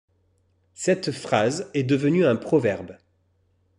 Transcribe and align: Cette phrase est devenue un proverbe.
Cette 0.73 1.11
phrase 1.11 1.69
est 1.75 1.83
devenue 1.83 2.25
un 2.25 2.35
proverbe. 2.35 2.97